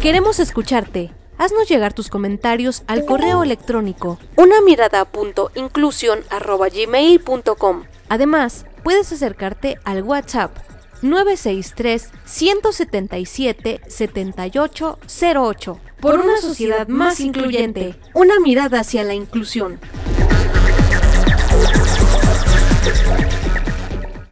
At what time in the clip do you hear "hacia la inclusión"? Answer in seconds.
18.80-19.78